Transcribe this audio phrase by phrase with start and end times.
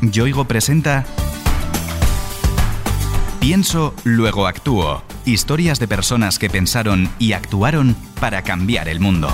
[0.00, 1.04] Yoigo presenta
[3.40, 5.02] Pienso, luego actúo.
[5.24, 9.28] Historias de personas que pensaron y actuaron para cambiar el mundo.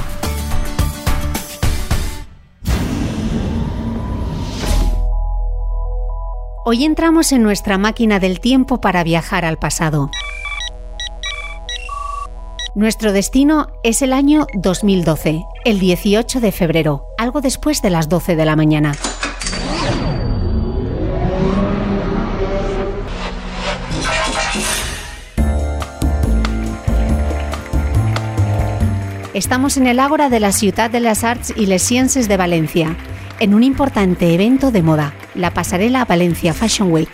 [6.64, 10.10] Hoy entramos en nuestra máquina del tiempo para viajar al pasado.
[12.74, 18.36] Nuestro destino es el año 2012, el 18 de febrero, algo después de las 12
[18.36, 18.92] de la mañana.
[29.34, 32.94] Estamos en el Ágora de la Ciudad de las Arts y les Sciences de Valencia,
[33.40, 37.08] en un importante evento de moda, la pasarela Valencia Fashion Week.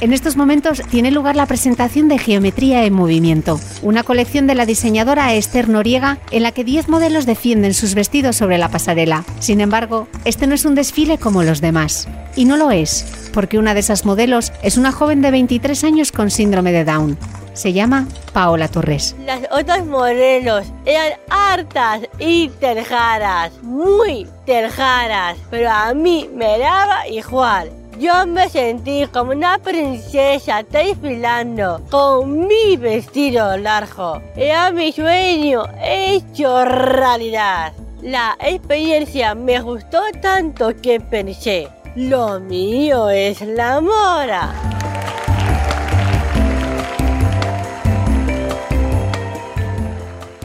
[0.00, 4.66] En estos momentos tiene lugar la presentación de Geometría en Movimiento, una colección de la
[4.66, 9.24] diseñadora Esther Noriega en la que 10 modelos defienden sus vestidos sobre la pasarela.
[9.38, 12.08] Sin embargo, este no es un desfile como los demás.
[12.34, 16.10] Y no lo es, porque una de esas modelos es una joven de 23 años
[16.10, 17.18] con síndrome de Down.
[17.58, 19.16] Se llama Paola Torres.
[19.26, 27.68] Las otras modelos eran hartas y terjadas, muy terjadas, pero a mí me daba igual.
[27.98, 34.22] Yo me sentí como una princesa desfilando con mi vestido largo.
[34.36, 37.72] Era mi sueño hecho realidad.
[38.02, 44.54] La experiencia me gustó tanto que pensé, lo mío es la moda.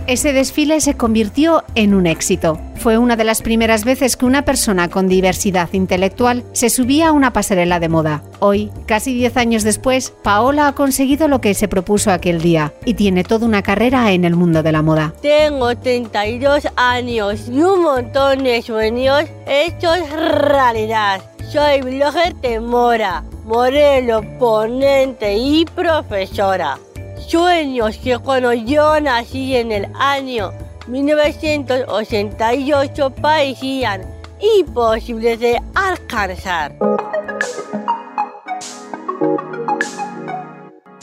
[0.05, 2.59] Ese desfile se convirtió en un éxito.
[2.75, 7.11] Fue una de las primeras veces que una persona con diversidad intelectual se subía a
[7.13, 8.21] una pasarela de moda.
[8.39, 12.95] Hoy, casi 10 años después, Paola ha conseguido lo que se propuso aquel día y
[12.95, 15.13] tiene toda una carrera en el mundo de la moda.
[15.21, 21.21] Tengo 32 años y un montón de sueños hechos realidad.
[21.49, 26.77] Soy blogger de moda, modelo, ponente y profesora
[27.28, 30.52] sueños que cuando yo nací en el año
[30.88, 34.02] 1988 parecían
[34.58, 36.76] imposibles de alcanzar.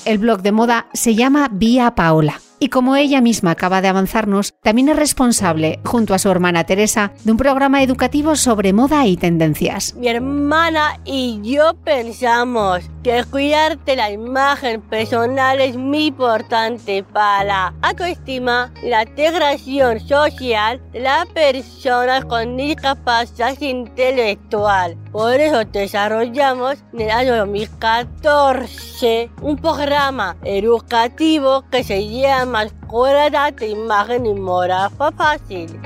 [0.05, 4.55] El blog de moda se llama Vía Paola y como ella misma acaba de avanzarnos,
[4.63, 9.17] también es responsable, junto a su hermana Teresa, de un programa educativo sobre moda y
[9.17, 9.95] tendencias.
[9.95, 17.75] Mi hermana y yo pensamos que cuidarte la imagen personal es muy importante para la
[17.81, 24.99] autoestima, la integración social de las personas con discapacidad intelectual.
[25.13, 33.69] Por eso desarrollamos en el año 2014 un programa educativo que se llama Escuela de
[33.69, 35.81] Imagen y Moda Fácil.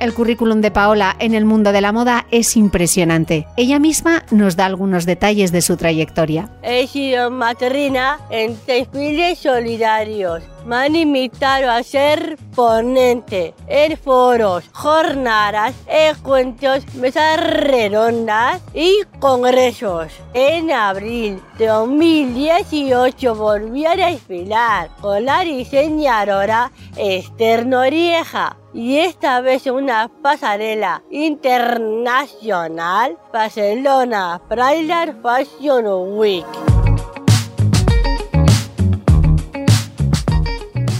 [0.00, 3.46] El currículum de Paola en el mundo de la moda es impresionante.
[3.58, 6.48] Ella misma nos da algunos detalles de su trayectoria.
[6.62, 10.42] He sido madrina en desfiles solidarios.
[10.64, 20.12] Me han invitado a ser ponente en foros, jornadas, encuentros, mesas redondas y congresos.
[20.32, 29.66] En abril de 2018 volví a desfilar con la diseñadora Esther Noriega y esta vez
[29.66, 35.84] una pasarela internacional Barcelona Pride Fashion
[36.16, 36.46] Week.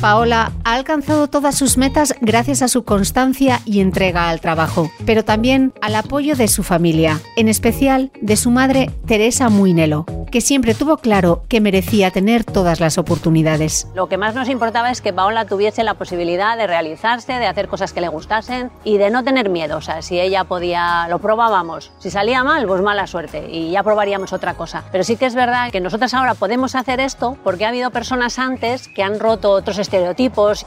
[0.01, 5.27] Paola ha alcanzado todas sus metas gracias a su constancia y entrega al trabajo, pero
[5.27, 10.75] también al apoyo de su familia, en especial de su madre Teresa Muinelo, que siempre
[10.75, 13.87] tuvo claro que merecía tener todas las oportunidades.
[13.95, 17.69] Lo que más nos importaba es que Paola tuviese la posibilidad de realizarse, de hacer
[17.69, 19.79] cosas que le gustasen y de no tener miedo.
[19.79, 21.93] O sea, si ella podía, lo probábamos.
[21.99, 24.85] Si salía mal, pues mala suerte y ya probaríamos otra cosa.
[24.93, 28.39] Pero sí que es verdad que nosotras ahora podemos hacer esto porque ha habido personas
[28.39, 30.67] antes que han roto otros estereotipos.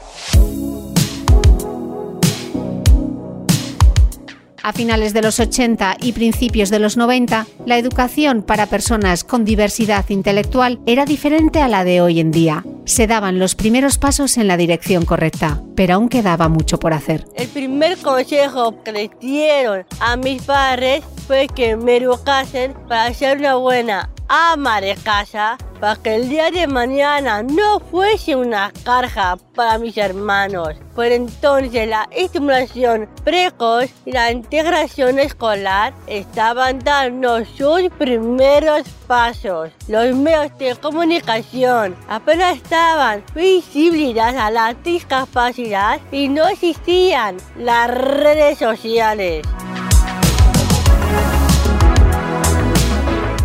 [4.64, 9.44] A finales de los 80 y principios de los 90, la educación para personas con
[9.44, 12.64] diversidad intelectual era diferente a la de hoy en día.
[12.86, 17.26] Se daban los primeros pasos en la dirección correcta, pero aún quedaba mucho por hacer.
[17.34, 23.40] El primer consejo que le dieron a mis padres fue que me educasen para ser
[23.40, 29.36] una buena ama de casa para que el día de mañana no fuese una carga
[29.54, 30.76] para mis hermanos.
[30.94, 39.70] Por entonces la estimulación precoz y la integración escolar estaban dando sus primeros pasos.
[39.88, 48.58] Los medios de comunicación apenas estaban visibilidad a la discapacidad y no existían las redes
[48.58, 49.46] sociales.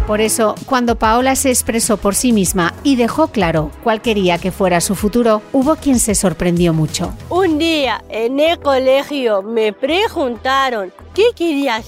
[0.09, 4.51] Por eso, cuando Paola se expresó por sí misma y dejó claro cuál quería que
[4.51, 7.13] fuera su futuro, hubo quien se sorprendió mucho.
[7.29, 11.83] Un día en el colegio me preguntaron qué quería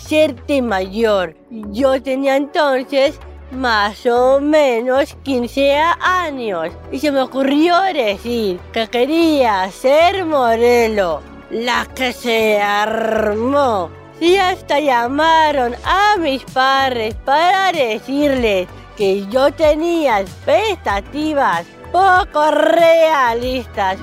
[0.47, 1.35] de mayor.
[1.49, 3.19] Yo tenía entonces
[3.49, 11.21] más o menos 15 años y se me ocurrió decir que quería ser modelo.
[11.49, 13.89] La que se armó
[14.21, 23.97] y hasta llamaron a mis padres para decirles que yo tenía expectativas poco realistas.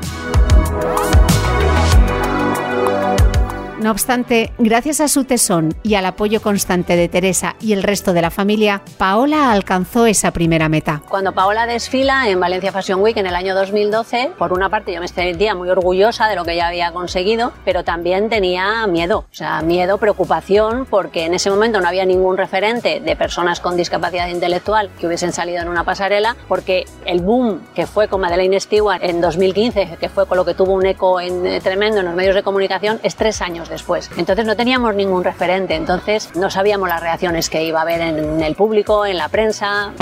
[3.80, 8.12] No obstante, gracias a su tesón y al apoyo constante de Teresa y el resto
[8.12, 11.00] de la familia, Paola alcanzó esa primera meta.
[11.08, 15.00] Cuando Paola desfila en Valencia Fashion Week en el año 2012, por una parte yo
[15.00, 19.34] me sentía muy orgullosa de lo que ella había conseguido, pero también tenía miedo, o
[19.34, 24.26] sea, miedo, preocupación, porque en ese momento no había ningún referente de personas con discapacidad
[24.26, 28.98] intelectual que hubiesen salido en una pasarela, porque el boom que fue con Madeleine Stewart
[29.04, 32.34] en 2015, que fue con lo que tuvo un eco eh, tremendo en los medios
[32.34, 34.10] de comunicación, es tres años después.
[34.16, 38.42] Entonces no teníamos ningún referente, entonces no sabíamos las reacciones que iba a haber en
[38.42, 39.92] el público, en la prensa.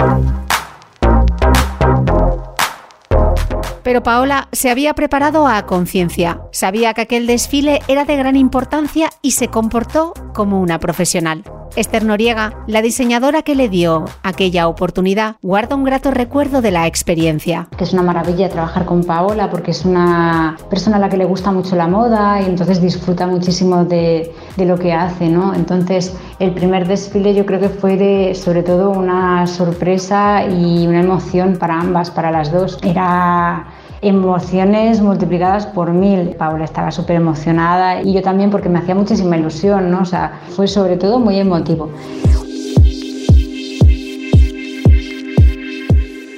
[3.87, 9.11] Pero Paola se había preparado a conciencia, sabía que aquel desfile era de gran importancia
[9.23, 11.45] y se comportó como una profesional.
[11.77, 16.87] Esther Noriega, la diseñadora que le dio aquella oportunidad, guarda un grato recuerdo de la
[16.87, 17.69] experiencia.
[17.79, 21.53] Es una maravilla trabajar con Paola porque es una persona a la que le gusta
[21.53, 25.55] mucho la moda y entonces disfruta muchísimo de, de lo que hace, ¿no?
[25.55, 31.01] Entonces el primer desfile yo creo que fue de, sobre todo una sorpresa y una
[31.01, 32.79] emoción para ambas, para las dos.
[32.83, 33.67] Era
[34.03, 36.31] emociones multiplicadas por mil.
[36.37, 40.01] Paula estaba súper emocionada y yo también porque me hacía muchísima ilusión, ¿no?
[40.01, 41.91] O sea, fue sobre todo muy emotivo.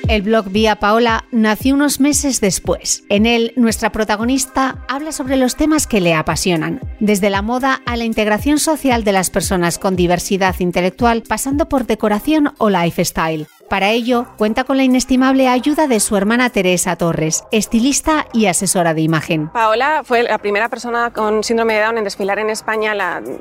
[0.09, 3.05] El blog Vía Paola nació unos meses después.
[3.11, 7.95] En él, nuestra protagonista habla sobre los temas que le apasionan, desde la moda a
[7.95, 13.49] la integración social de las personas con diversidad intelectual, pasando por decoración o lifestyle.
[13.69, 18.95] Para ello, cuenta con la inestimable ayuda de su hermana Teresa Torres, estilista y asesora
[18.95, 19.49] de imagen.
[19.51, 22.95] Paola fue la primera persona con síndrome de Down en desfilar en España,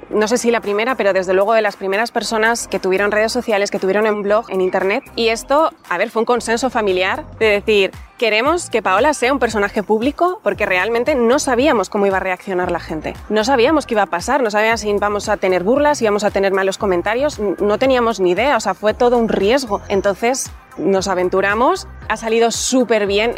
[0.10, 3.32] no sé si la primera, pero desde luego de las primeras personas que tuvieron redes
[3.32, 5.04] sociales, que tuvieron un blog en internet.
[5.16, 9.38] Y esto, a ver, fue un consenso familiar de decir, Queremos que Paola sea un
[9.38, 13.14] personaje público porque realmente no sabíamos cómo iba a reaccionar la gente.
[13.30, 16.24] No sabíamos qué iba a pasar, no sabíamos si íbamos a tener burlas, si íbamos
[16.24, 19.82] a tener malos comentarios, no teníamos ni idea, o sea, fue todo un riesgo.
[19.88, 20.50] Entonces
[20.80, 23.36] nos aventuramos, ha salido súper bien.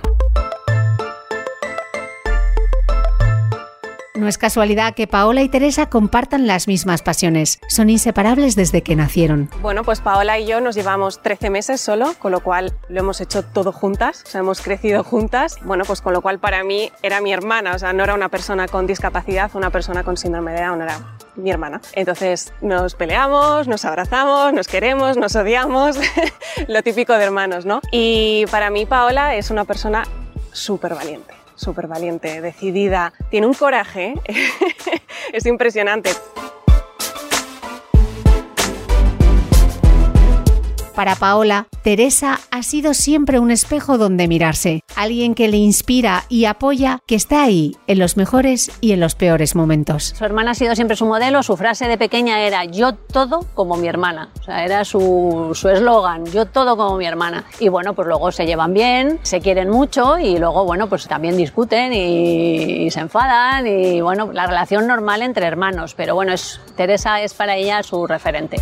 [4.20, 7.62] No es casualidad que Paola y Teresa compartan las mismas pasiones.
[7.70, 9.50] Son inseparables desde que nacieron.
[9.62, 13.22] Bueno, pues Paola y yo nos llevamos 13 meses solo, con lo cual lo hemos
[13.22, 15.56] hecho todo juntas, o sea, hemos crecido juntas.
[15.64, 18.28] Bueno, pues con lo cual para mí era mi hermana, o sea, no era una
[18.28, 21.80] persona con discapacidad, una persona con síndrome de Down, era mi hermana.
[21.94, 25.98] Entonces nos peleamos, nos abrazamos, nos queremos, nos odiamos,
[26.68, 27.80] lo típico de hermanos, ¿no?
[27.90, 30.04] Y para mí Paola es una persona
[30.52, 34.16] súper valiente súper valiente, decidida, tiene un coraje,
[35.34, 36.12] es impresionante.
[41.00, 46.44] Para Paola, Teresa ha sido siempre un espejo donde mirarse, alguien que le inspira y
[46.44, 50.14] apoya, que está ahí en los mejores y en los peores momentos.
[50.18, 53.78] Su hermana ha sido siempre su modelo, su frase de pequeña era yo todo como
[53.78, 57.46] mi hermana, o sea, era su eslogan, yo todo como mi hermana.
[57.62, 61.38] Y bueno, pues luego se llevan bien, se quieren mucho y luego, bueno, pues también
[61.38, 66.60] discuten y, y se enfadan y bueno, la relación normal entre hermanos, pero bueno, es,
[66.76, 68.58] Teresa es para ella su referente.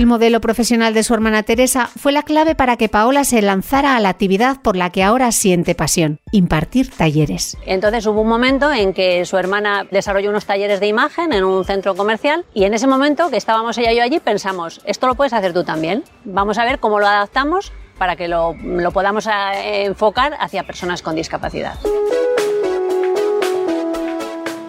[0.00, 3.96] El modelo profesional de su hermana Teresa fue la clave para que Paola se lanzara
[3.96, 7.58] a la actividad por la que ahora siente pasión, impartir talleres.
[7.66, 11.66] Entonces hubo un momento en que su hermana desarrolló unos talleres de imagen en un
[11.66, 15.16] centro comercial y en ese momento que estábamos ella y yo allí pensamos, esto lo
[15.16, 19.26] puedes hacer tú también, vamos a ver cómo lo adaptamos para que lo, lo podamos
[19.26, 21.74] eh, enfocar hacia personas con discapacidad.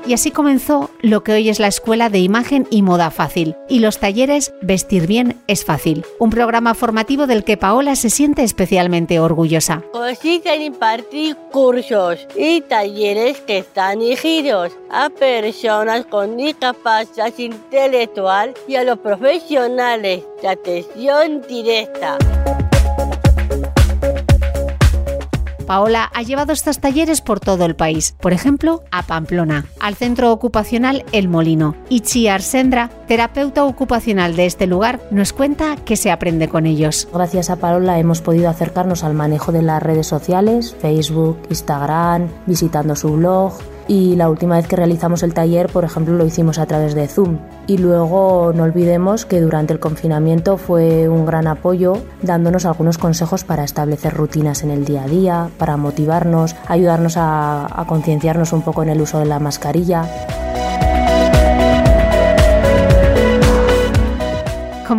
[0.05, 3.79] Y así comenzó lo que hoy es la Escuela de Imagen y Moda Fácil y
[3.79, 9.20] los talleres Vestir Bien es Fácil, un programa formativo del que Paola se siente especialmente
[9.20, 9.84] orgullosa.
[9.91, 18.84] Consiste impartir cursos y talleres que están dirigidos a personas con discapacidad intelectual y a
[18.84, 22.17] los profesionales de atención directa.
[25.72, 30.34] Paola ha llevado estos talleres por todo el país, por ejemplo, a Pamplona, al centro
[30.34, 31.78] ocupacional El Molino.
[31.88, 37.08] Y Chiar Sendra, terapeuta ocupacional de este lugar, nos cuenta qué se aprende con ellos.
[37.13, 42.98] Gracias a Paola hemos podido acercarnos al manejo de las redes sociales, Facebook, Instagram, visitando
[42.98, 43.54] su blog,
[43.88, 47.08] y la última vez que realizamos el taller, por ejemplo, lo hicimos a través de
[47.08, 47.38] Zoom.
[47.68, 53.44] Y luego no olvidemos que durante el confinamiento fue un gran apoyo dándonos algunos consejos
[53.44, 58.84] para establecer rutinas en el día a día, para motivarnos, ayudarnos a, concienciarnos un poco
[58.84, 60.06] en el uso de la mascarilla.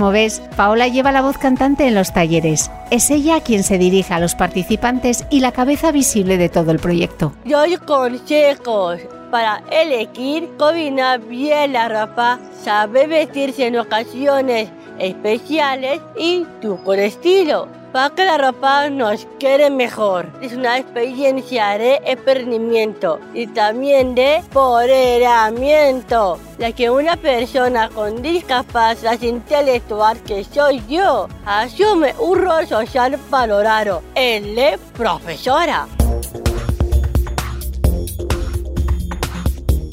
[0.03, 2.73] Como ves, Paola lleva la voz cantante en los talleres.
[2.91, 6.81] Es ella quien se dirige a los participantes y la cabeza visible de todo el
[6.81, 7.33] proyecto.
[7.45, 8.99] Doy consejos
[9.31, 17.69] para elegir combinar bien la ropa, saber vestirse en ocasiones especiales y tú con estilo
[17.93, 20.27] para que la ropa nos quede mejor.
[20.41, 29.21] Es una experiencia de emprendimiento y también de empoderamiento, ya que una persona con discapacidad
[29.21, 35.87] intelectual que soy yo asume un rol social valorado, el de profesora.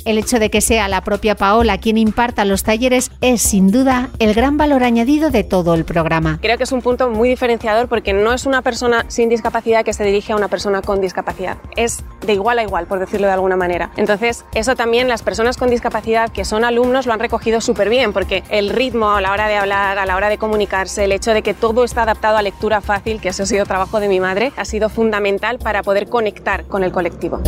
[0.10, 4.10] El hecho de que sea la propia Paola quien imparta los talleres es sin duda
[4.18, 6.40] el gran valor añadido de todo el programa.
[6.42, 9.94] Creo que es un punto muy diferenciador porque no es una persona sin discapacidad que
[9.94, 11.58] se dirige a una persona con discapacidad.
[11.76, 13.92] Es de igual a igual, por decirlo de alguna manera.
[13.98, 18.12] Entonces, eso también las personas con discapacidad que son alumnos lo han recogido súper bien
[18.12, 21.36] porque el ritmo a la hora de hablar, a la hora de comunicarse, el hecho
[21.36, 24.20] de que todo está adaptado a lectura fácil, que eso ha sido trabajo de mi
[24.20, 27.44] madre, ha sido fundamental para poder conectar con el colectivo.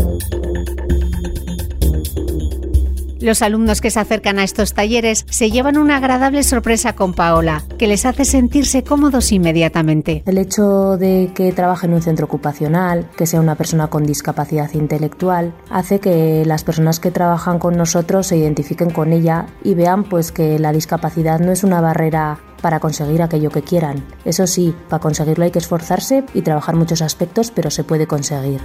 [3.21, 7.63] Los alumnos que se acercan a estos talleres se llevan una agradable sorpresa con Paola,
[7.77, 10.23] que les hace sentirse cómodos inmediatamente.
[10.25, 14.73] El hecho de que trabaje en un centro ocupacional, que sea una persona con discapacidad
[14.73, 20.03] intelectual, hace que las personas que trabajan con nosotros se identifiquen con ella y vean
[20.03, 24.03] pues que la discapacidad no es una barrera para conseguir aquello que quieran.
[24.25, 28.61] Eso sí, para conseguirlo hay que esforzarse y trabajar muchos aspectos, pero se puede conseguir.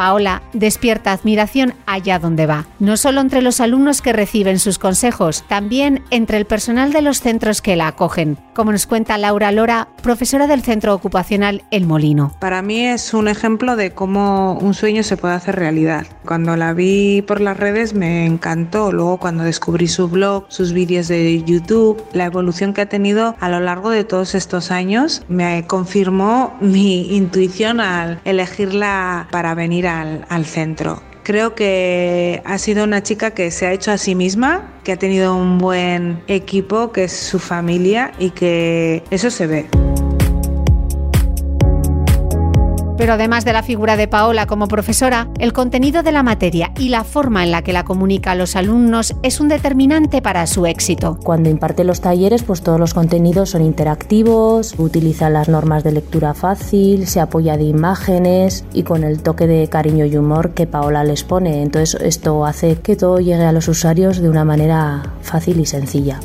[0.00, 5.44] Paola despierta admiración allá donde va, no solo entre los alumnos que reciben sus consejos,
[5.46, 9.88] también entre el personal de los centros que la acogen, como nos cuenta Laura Lora,
[10.02, 12.34] profesora del Centro Ocupacional El Molino.
[12.40, 16.06] Para mí es un ejemplo de cómo un sueño se puede hacer realidad.
[16.24, 21.08] Cuando la vi por las redes me encantó, luego cuando descubrí su blog, sus vídeos
[21.08, 25.66] de YouTube, la evolución que ha tenido a lo largo de todos estos años me
[25.66, 31.02] confirmó mi intuición al elegirla para venir al, centro.
[31.22, 34.96] Creo que ha sido una chica que se ha hecho a sí misma, que ha
[34.96, 39.66] tenido un buen equipo, que es su familia y que eso se ve.
[43.00, 46.90] Pero además de la figura de Paola como profesora, el contenido de la materia y
[46.90, 50.66] la forma en la que la comunica a los alumnos es un determinante para su
[50.66, 51.18] éxito.
[51.24, 56.34] Cuando imparte los talleres, pues todos los contenidos son interactivos, utiliza las normas de lectura
[56.34, 61.02] fácil, se apoya de imágenes y con el toque de cariño y humor que Paola
[61.02, 61.62] les pone.
[61.62, 66.20] Entonces esto hace que todo llegue a los usuarios de una manera fácil y sencilla.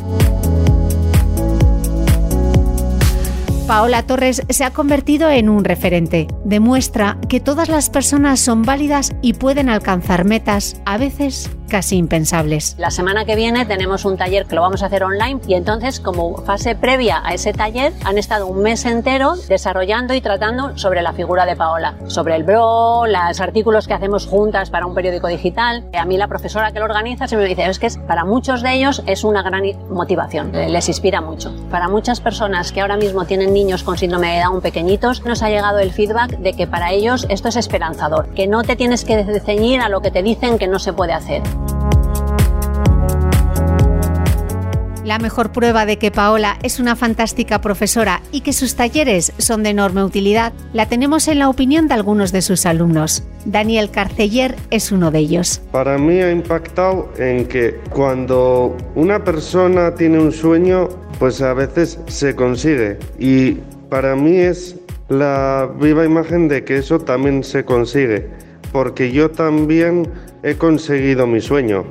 [3.67, 6.27] Paola Torres se ha convertido en un referente.
[6.43, 12.75] Demuestra que todas las personas son válidas y pueden alcanzar metas, a veces casi impensables.
[12.77, 15.99] La semana que viene tenemos un taller que lo vamos a hacer online y entonces
[15.99, 21.01] como fase previa a ese taller han estado un mes entero desarrollando y tratando sobre
[21.01, 25.27] la figura de Paola, sobre el blog, los artículos que hacemos juntas para un periódico
[25.27, 25.85] digital.
[25.97, 28.73] A mí la profesora que lo organiza se me dice, es que para muchos de
[28.73, 31.53] ellos es una gran motivación, les inspira mucho.
[31.71, 35.49] Para muchas personas que ahora mismo tienen niños con síndrome de Down pequeñitos, nos ha
[35.49, 39.23] llegado el feedback de que para ellos esto es esperanzador, que no te tienes que
[39.39, 41.41] ceñir a lo que te dicen que no se puede hacer.
[45.05, 49.61] La mejor prueba de que Paola es una fantástica profesora y que sus talleres son
[49.61, 53.23] de enorme utilidad la tenemos en la opinión de algunos de sus alumnos.
[53.45, 55.61] Daniel Carceller es uno de ellos.
[55.71, 61.99] Para mí ha impactado en que cuando una persona tiene un sueño, pues a veces
[62.07, 62.97] se consigue.
[63.19, 63.59] Y
[63.91, 64.75] para mí es
[65.09, 68.27] la viva imagen de que eso también se consigue,
[68.71, 70.09] porque yo también
[70.41, 71.85] he conseguido mi sueño.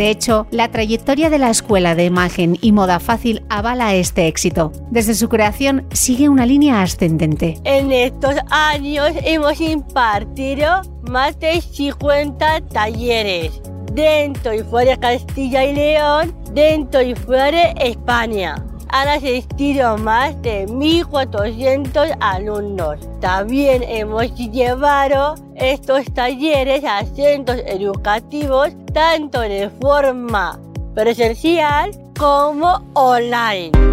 [0.00, 4.72] De hecho, la trayectoria de la Escuela de Imagen y Moda Fácil avala este éxito.
[4.90, 7.58] Desde su creación sigue una línea ascendente.
[7.64, 13.60] En estos años hemos impartido más de 50 talleres
[13.92, 18.54] dentro y fuera de Castilla y León, dentro y fuera de España
[18.92, 22.98] han asistido más de 1.400 alumnos.
[23.20, 30.58] También hemos llevado estos talleres a centros educativos tanto de forma
[30.94, 33.89] presencial como online.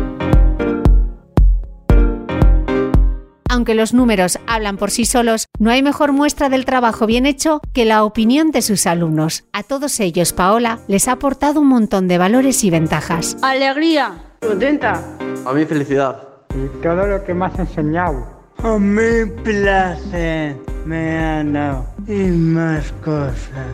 [3.50, 7.62] Aunque los números hablan por sí solos, no hay mejor muestra del trabajo bien hecho
[7.74, 9.46] que la opinión de sus alumnos.
[9.54, 13.38] A todos ellos, Paola les ha aportado un montón de valores y ventajas.
[13.42, 15.02] Alegría, contenta.
[15.46, 16.22] A mí felicidad.
[16.56, 18.26] Y todo lo que me has enseñado.
[18.64, 21.86] A mí placer me han dado.
[22.08, 23.68] Y más cosas.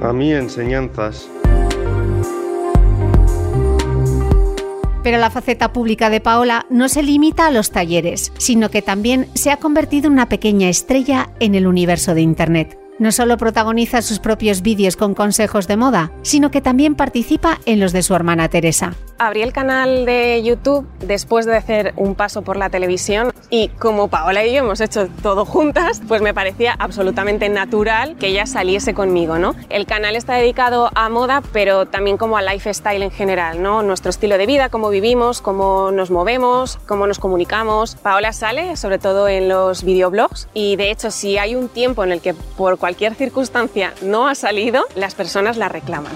[0.00, 1.28] A mí enseñanzas.
[5.08, 9.26] Pero la faceta pública de Paola no se limita a los talleres, sino que también
[9.32, 12.78] se ha convertido en una pequeña estrella en el universo de Internet.
[12.98, 17.78] No solo protagoniza sus propios vídeos con consejos de moda, sino que también participa en
[17.78, 18.94] los de su hermana Teresa.
[19.20, 24.08] Abrí el canal de YouTube después de hacer un paso por la televisión y como
[24.08, 28.94] Paola y yo hemos hecho todo juntas, pues me parecía absolutamente natural que ella saliese
[28.94, 29.54] conmigo, ¿no?
[29.70, 33.82] El canal está dedicado a moda, pero también como a lifestyle en general, ¿no?
[33.82, 37.96] Nuestro estilo de vida, cómo vivimos, cómo nos movemos, cómo nos comunicamos.
[37.96, 42.12] Paola sale sobre todo en los videoblogs y de hecho si hay un tiempo en
[42.12, 46.12] el que por cualquier circunstancia no ha salido, las personas la reclaman.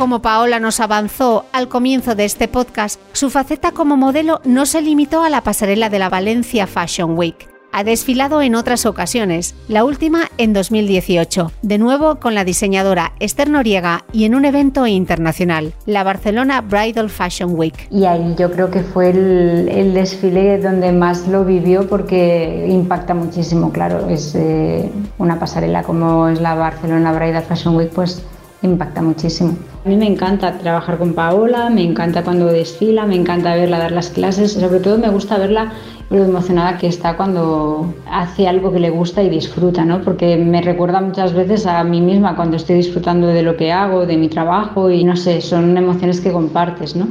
[0.00, 4.80] Como Paola nos avanzó al comienzo de este podcast, su faceta como modelo no se
[4.80, 7.49] limitó a la pasarela de la Valencia Fashion Week.
[7.72, 13.48] Ha desfilado en otras ocasiones, la última en 2018, de nuevo con la diseñadora Esther
[13.48, 17.86] Noriega y en un evento internacional, la Barcelona Bridal Fashion Week.
[17.90, 23.14] Y ahí yo creo que fue el, el desfile donde más lo vivió porque impacta
[23.14, 28.20] muchísimo, claro, es eh, una pasarela como es la Barcelona Bridal Fashion Week, pues
[28.62, 29.56] impacta muchísimo.
[29.84, 33.92] A mí me encanta trabajar con Paola, me encanta cuando desfila, me encanta verla dar
[33.92, 35.72] las clases, sobre todo me gusta verla
[36.10, 40.02] lo emocionada que está cuando hace algo que le gusta y disfruta, ¿no?
[40.02, 44.06] Porque me recuerda muchas veces a mí misma cuando estoy disfrutando de lo que hago,
[44.06, 47.08] de mi trabajo y no sé, son emociones que compartes, ¿no?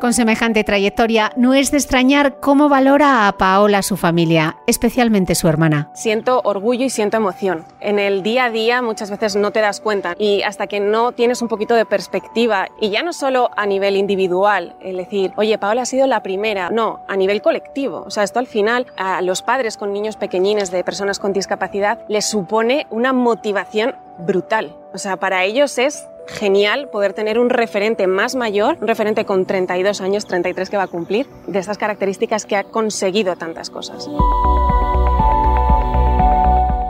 [0.00, 5.48] Con semejante trayectoria, no es de extrañar cómo valora a Paola su familia, especialmente su
[5.48, 5.90] hermana.
[5.94, 7.64] Siento orgullo y siento emoción.
[7.80, 11.12] En el día a día muchas veces no te das cuenta y hasta que no
[11.12, 15.56] tienes un poquito de perspectiva, y ya no solo a nivel individual, el decir, oye,
[15.56, 18.04] Paola ha sido la primera, no, a nivel colectivo.
[18.06, 22.00] O sea, esto al final a los padres con niños pequeñines de personas con discapacidad
[22.08, 24.76] les supone una motivación brutal.
[24.92, 29.46] O sea, para ellos es genial poder tener un referente más mayor, un referente con
[29.46, 34.08] 32 años, 33 que va a cumplir, de estas características que ha conseguido tantas cosas.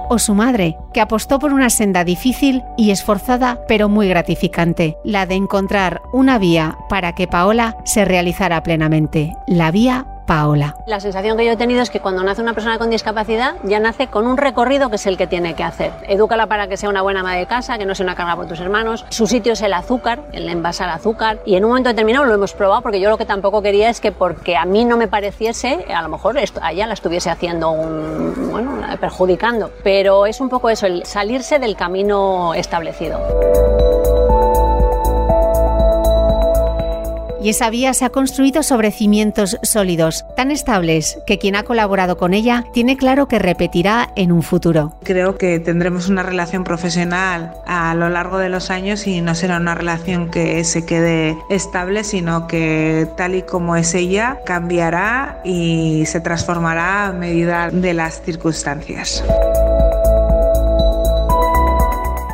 [0.08, 5.26] O su madre, que apostó por una senda difícil y esforzada, pero muy gratificante, la
[5.26, 10.74] de encontrar una vía para que Paola se realizara plenamente, la vía Paola.
[10.86, 13.78] La sensación que yo he tenido es que cuando nace una persona con discapacidad ya
[13.78, 15.92] nace con un recorrido que es el que tiene que hacer.
[16.08, 18.46] Edúcala para que sea una buena madre de casa, que no sea una carga por
[18.46, 19.06] tus hermanos.
[19.08, 21.38] Su sitio es el azúcar, el envasar azúcar.
[21.46, 24.00] Y en un momento determinado lo hemos probado porque yo lo que tampoco quería es
[24.00, 27.70] que porque a mí no me pareciese, a lo mejor a ella la estuviese haciendo
[27.70, 29.70] un, bueno, perjudicando.
[29.82, 33.20] Pero es un poco eso, el salirse del camino establecido.
[37.46, 42.16] Y esa vía se ha construido sobre cimientos sólidos, tan estables que quien ha colaborado
[42.16, 44.94] con ella tiene claro que repetirá en un futuro.
[45.04, 49.58] Creo que tendremos una relación profesional a lo largo de los años y no será
[49.58, 56.02] una relación que se quede estable, sino que tal y como es ella, cambiará y
[56.06, 59.22] se transformará a medida de las circunstancias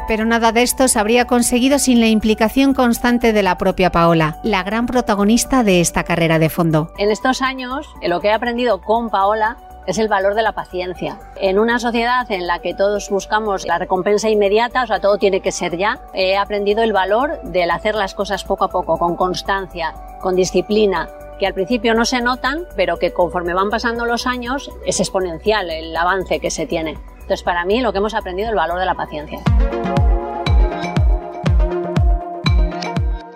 [0.07, 4.39] pero nada de esto se habría conseguido sin la implicación constante de la propia Paola,
[4.43, 6.93] la gran protagonista de esta carrera de fondo.
[6.99, 11.19] En estos años, lo que he aprendido con Paola es el valor de la paciencia.
[11.37, 15.41] En una sociedad en la que todos buscamos la recompensa inmediata, o sea, todo tiene
[15.41, 19.17] que ser ya, he aprendido el valor del hacer las cosas poco a poco, con
[19.17, 24.27] constancia, con disciplina, que al principio no se notan, pero que conforme van pasando los
[24.27, 26.99] años es exponencial el avance que se tiene.
[27.23, 29.41] Entonces, para mí, lo que hemos aprendido es el valor de la paciencia.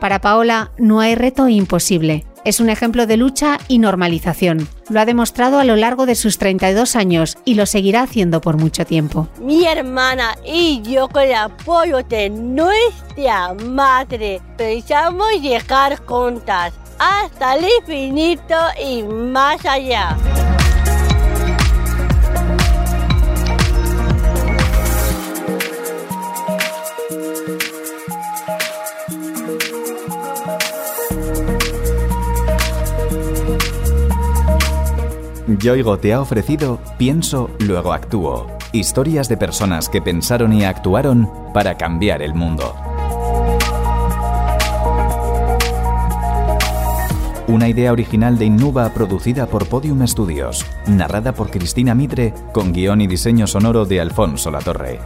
[0.00, 2.26] Para Paola no hay reto imposible.
[2.44, 4.68] Es un ejemplo de lucha y normalización.
[4.88, 8.56] Lo ha demostrado a lo largo de sus 32 años y lo seguirá haciendo por
[8.56, 9.26] mucho tiempo.
[9.40, 17.66] Mi hermana y yo con el apoyo de nuestra madre pensamos llegar juntas hasta el
[17.80, 20.16] infinito y más allá.
[35.46, 38.48] Yoigo te ha ofrecido Pienso, luego actúo.
[38.72, 42.74] Historias de personas que pensaron y actuaron para cambiar el mundo.
[47.46, 53.00] Una idea original de Innuba producida por Podium Studios, narrada por Cristina Mitre, con guion
[53.00, 54.98] y diseño sonoro de Alfonso Latorre.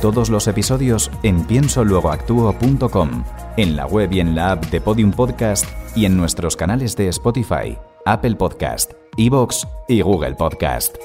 [0.00, 3.24] Todos los episodios en piensoluegoactuo.com,
[3.56, 7.08] en la web y en la app de Podium Podcast y en nuestros canales de
[7.08, 10.98] Spotify, Apple Podcast, Evox y Google Podcast.